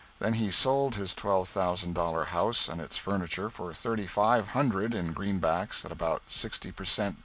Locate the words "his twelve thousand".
0.95-1.93